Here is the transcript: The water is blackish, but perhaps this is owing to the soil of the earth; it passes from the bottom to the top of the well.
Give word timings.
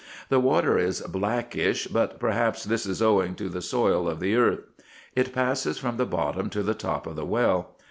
The 0.29 0.39
water 0.39 0.79
is 0.79 1.01
blackish, 1.01 1.85
but 1.85 2.19
perhaps 2.19 2.63
this 2.63 2.87
is 2.87 3.03
owing 3.03 3.35
to 3.35 3.49
the 3.49 3.61
soil 3.61 4.09
of 4.09 4.19
the 4.19 4.35
earth; 4.35 4.61
it 5.15 5.31
passes 5.31 5.77
from 5.77 5.97
the 5.97 6.07
bottom 6.07 6.49
to 6.49 6.63
the 6.63 6.73
top 6.73 7.05
of 7.05 7.15
the 7.15 7.23
well. 7.23 7.75